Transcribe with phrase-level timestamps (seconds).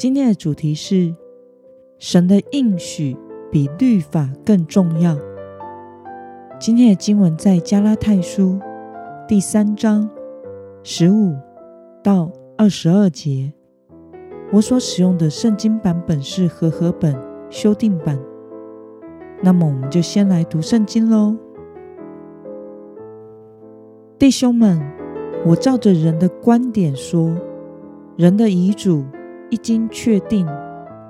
[0.00, 1.14] 今天的主题是
[1.98, 3.14] 神的应许
[3.52, 5.14] 比律法更重要。
[6.58, 8.58] 今天的经文在加拉太书
[9.28, 10.08] 第三章
[10.82, 11.36] 十五
[12.02, 13.52] 到二十二节。
[14.50, 17.14] 我所使用的圣经版本是和合本
[17.50, 18.18] 修订版。
[19.42, 21.36] 那么，我们就先来读圣经喽。
[24.18, 24.80] 弟兄们，
[25.44, 27.36] 我照着人的观点说，
[28.16, 29.04] 人的遗嘱。
[29.50, 30.46] 一经确定，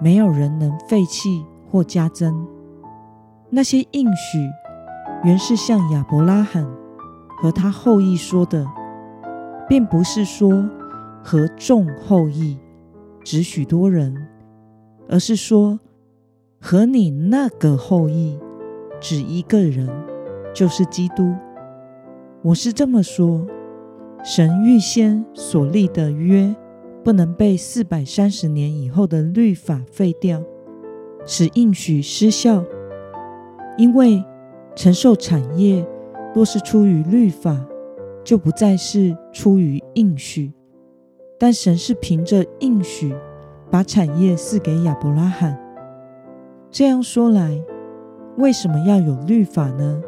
[0.00, 2.46] 没有人能废弃或加增。
[3.50, 4.38] 那些应许
[5.24, 6.66] 原是向亚伯拉罕
[7.38, 8.66] 和他后裔说的，
[9.68, 10.68] 并不是说
[11.22, 12.58] 和众后裔，
[13.22, 14.26] 指许多人，
[15.08, 15.78] 而是说
[16.60, 18.38] 和你那个后裔，
[19.00, 19.88] 指一个人，
[20.54, 21.34] 就是基督。
[22.42, 23.46] 我是这么说，
[24.24, 26.54] 神预先所立的约。
[27.02, 30.42] 不能被四百三十年以后的律法废掉，
[31.24, 32.64] 使应许失效。
[33.78, 34.22] 因为
[34.76, 35.86] 承受产业
[36.34, 37.66] 若是出于律法，
[38.22, 40.52] 就不再是出于应许。
[41.38, 43.14] 但神是凭着应许
[43.70, 45.58] 把产业赐给亚伯拉罕。
[46.70, 47.58] 这样说来，
[48.36, 50.02] 为什么要有律法呢？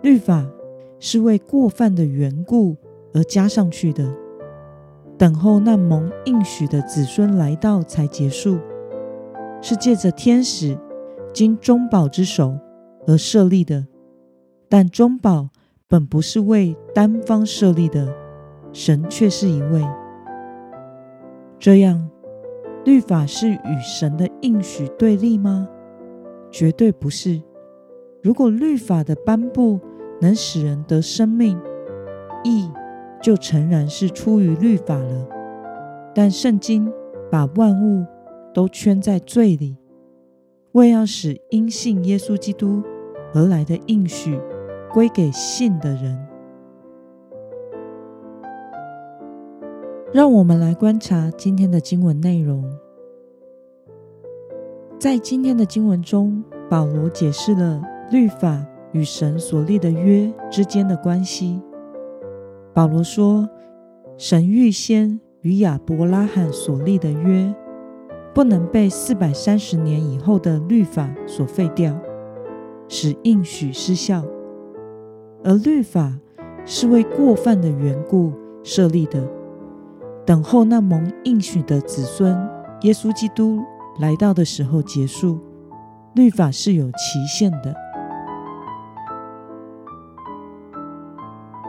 [0.00, 0.46] 律法
[0.98, 2.74] 是为过犯的缘故
[3.12, 4.10] 而加上去的。
[5.20, 8.58] 等候那蒙应许的子孙来到才结束，
[9.60, 10.78] 是借着天使
[11.30, 12.58] 经中保之手
[13.06, 13.86] 而设立的。
[14.66, 15.50] 但中保
[15.86, 18.10] 本不是为单方设立的，
[18.72, 19.86] 神却是一位。
[21.58, 22.08] 这样，
[22.86, 25.68] 律法是与神的应许对立吗？
[26.50, 27.42] 绝对不是。
[28.22, 29.78] 如果律法的颁布
[30.22, 31.60] 能使人得生命，
[32.42, 32.70] 义。
[33.20, 35.28] 就诚然是出于律法了，
[36.14, 36.90] 但圣经
[37.30, 38.04] 把万物
[38.54, 39.76] 都圈在罪里，
[40.72, 42.82] 为要使因信耶稣基督
[43.34, 44.40] 而来的应许
[44.92, 46.26] 归给信的人。
[50.12, 52.64] 让我们来观察今天的经文内容。
[54.98, 57.80] 在今天的经文中，保罗解释了
[58.10, 61.62] 律法与神所立的约之间的关系。
[62.80, 63.46] 保罗说
[64.16, 67.54] ：“神预先与亚伯拉罕所立的约，
[68.32, 71.94] 不能被四百三十年以后的律法所废掉，
[72.88, 74.24] 使应许失效。
[75.44, 76.18] 而律法
[76.64, 78.32] 是为过犯的缘故
[78.62, 79.28] 设立的，
[80.24, 82.34] 等候那蒙应许的子孙
[82.80, 83.60] 耶稣基督
[83.98, 85.38] 来到的时候结束。
[86.14, 87.74] 律法是有期限的。”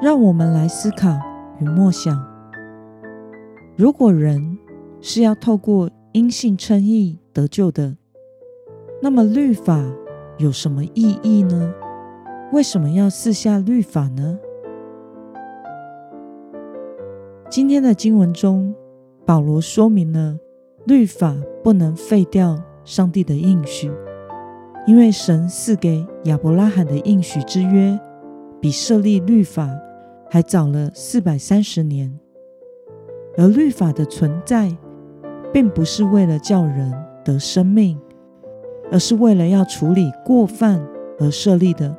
[0.00, 1.18] 让我们来思考
[1.58, 2.24] 与默想：
[3.76, 4.56] 如果人
[5.00, 7.96] 是要透过因信称义得救的，
[9.02, 9.84] 那么律法
[10.36, 11.74] 有什么意义呢？
[12.52, 14.38] 为什么要四下律法呢？
[17.50, 18.72] 今天的经文中，
[19.26, 20.38] 保罗说明了
[20.86, 23.90] 律法不能废掉上帝的应许，
[24.86, 27.98] 因为神赐给亚伯拉罕的应许之约，
[28.60, 29.68] 比设立律法。
[30.30, 32.18] 还早了四百三十年，
[33.36, 34.76] 而律法的存在，
[35.52, 36.92] 并不是为了叫人
[37.24, 37.98] 得生命，
[38.92, 40.86] 而是为了要处理过犯
[41.18, 41.96] 而设立的。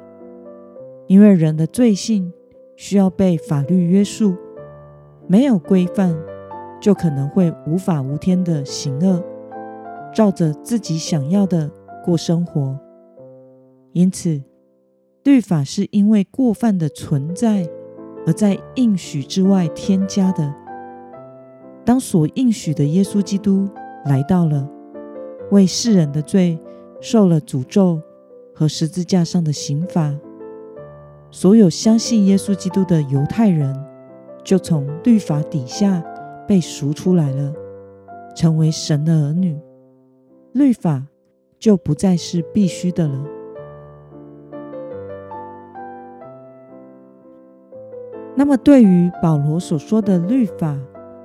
[1.07, 2.31] 因为人的罪性
[2.75, 4.35] 需要被法律约束，
[5.25, 6.15] 没有规范，
[6.79, 9.23] 就可能会无法无天的行恶，
[10.13, 11.71] 照着自己想要的
[12.05, 12.79] 过生活。
[13.93, 14.43] 因此，
[15.23, 17.67] 律法是因为过犯的存在。
[18.25, 20.53] 而在应许之外添加的，
[21.85, 23.67] 当所应许的耶稣基督
[24.05, 24.69] 来到了，
[25.51, 26.59] 为世人的罪
[27.01, 28.01] 受了诅咒
[28.53, 30.13] 和十字架上的刑罚，
[31.31, 33.75] 所有相信耶稣基督的犹太人
[34.43, 36.03] 就从律法底下
[36.47, 37.53] 被赎出来了，
[38.35, 39.57] 成为神的儿女，
[40.53, 41.05] 律法
[41.57, 43.38] 就不再是必须的了。
[48.35, 50.77] 那么，对于保罗所说的律法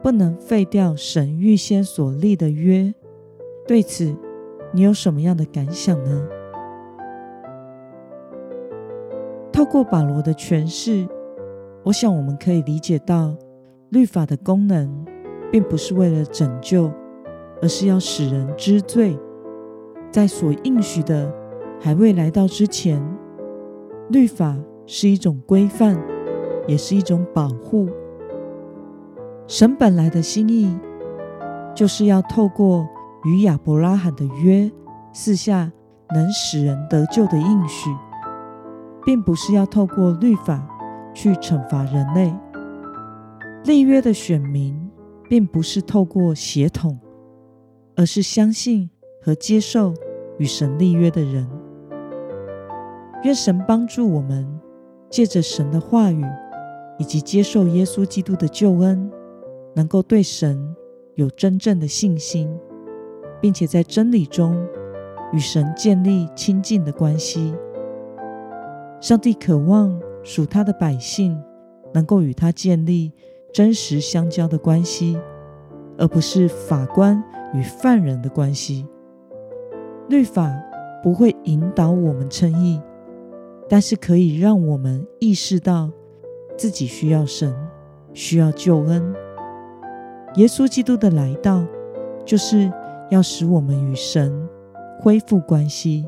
[0.02, 2.92] 不能废掉神预先所立的约。
[3.66, 4.14] 对此，
[4.72, 6.28] 你有什么样的感想呢？
[9.52, 11.06] 透过保罗的诠释，
[11.84, 13.36] 我想我们可以理解到，
[13.90, 15.06] 律法的功能
[15.52, 16.90] 并不是为了拯救，
[17.62, 19.16] 而是要使人知罪。
[20.10, 21.32] 在所应许的
[21.80, 23.00] 还未来到之前，
[24.10, 24.56] 律法
[24.86, 25.96] 是一种规范，
[26.66, 27.88] 也是一种保护。
[29.46, 30.76] 神本来的心意，
[31.74, 32.86] 就是要透过
[33.24, 34.70] 与亚伯拉罕的约，
[35.12, 35.70] 四下
[36.14, 37.90] 能使人得救的应许。
[39.04, 40.66] 并不是要透过律法
[41.12, 42.34] 去惩罚人类。
[43.64, 44.90] 立约的选民，
[45.28, 46.98] 并不是透过血统，
[47.96, 48.88] 而是相信
[49.22, 49.92] 和接受
[50.38, 51.46] 与神立约的人。
[53.24, 54.60] 愿神帮助我们，
[55.10, 56.24] 借着神的话语，
[56.98, 59.10] 以及接受耶稣基督的救恩，
[59.74, 60.74] 能够对神
[61.14, 62.48] 有真正的信心，
[63.40, 64.56] 并且在真理中
[65.32, 67.54] 与神建立亲近的关系。
[69.00, 71.38] 上帝渴望属他的百姓
[71.92, 73.12] 能够与他建立
[73.52, 75.18] 真实相交的关系，
[75.98, 78.86] 而不是法官与犯人的关系。
[80.08, 80.50] 律法
[81.02, 82.80] 不会引导我们称义，
[83.68, 85.90] 但是可以让我们意识到
[86.56, 87.54] 自己需要神，
[88.12, 89.14] 需要救恩。
[90.36, 91.64] 耶稣基督的来到，
[92.24, 92.72] 就是
[93.10, 94.48] 要使我们与神
[95.00, 96.06] 恢复关系，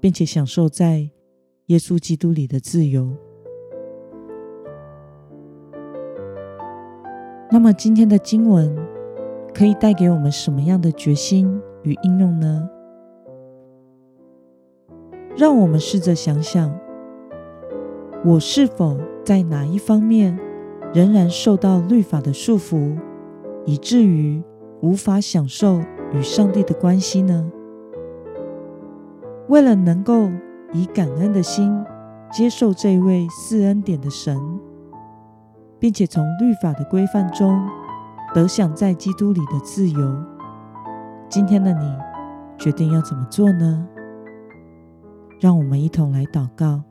[0.00, 1.10] 并且享受在。
[1.68, 3.10] 耶稣基督里的自由。
[7.50, 8.76] 那么，今天的经文
[9.54, 12.68] 可以带给我们什么样的决心与应用呢？
[15.34, 16.70] 让我们试着想想，
[18.26, 20.38] 我是否在哪一方面
[20.92, 22.96] 仍然受到律法的束缚，
[23.64, 24.42] 以至于
[24.80, 25.80] 无法享受
[26.12, 27.50] 与上帝的关系呢？
[29.48, 30.30] 为了能够。
[30.76, 31.72] 以感恩的心
[32.32, 34.36] 接受这位赐恩典的神，
[35.78, 37.56] 并且从律法的规范中
[38.34, 40.24] 得享在基督里的自由。
[41.28, 41.96] 今天的你
[42.58, 43.86] 决定要怎么做呢？
[45.40, 46.82] 让我们一同来祷告。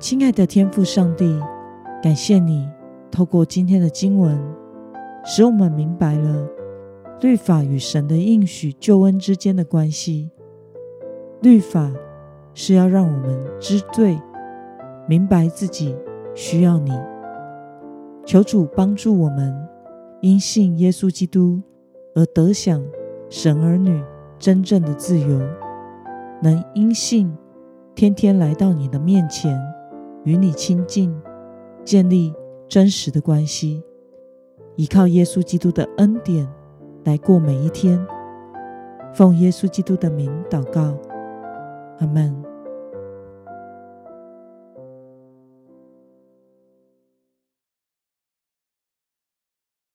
[0.00, 1.38] 亲爱的天父上帝，
[2.02, 2.66] 感谢你
[3.10, 4.40] 透过今天的经文，
[5.22, 6.48] 使我们明白了。
[7.20, 10.30] 律法与神的应许救恩之间的关系，
[11.42, 11.92] 律法
[12.54, 14.18] 是要让我们知罪，
[15.06, 15.94] 明白自己
[16.34, 16.98] 需要你。
[18.24, 19.54] 求主帮助我们，
[20.22, 21.60] 因信耶稣基督
[22.14, 22.82] 而得享
[23.28, 24.02] 神儿女
[24.38, 25.38] 真正的自由，
[26.42, 27.30] 能因信
[27.94, 29.60] 天天来到你的面前，
[30.24, 31.14] 与你亲近，
[31.84, 32.34] 建立
[32.68, 33.82] 真实的关系，
[34.76, 36.48] 依靠耶稣基督的恩典。
[37.04, 37.98] 来过每一天，
[39.14, 40.94] 奉耶稣基督的名祷告，
[41.98, 42.49] 阿门。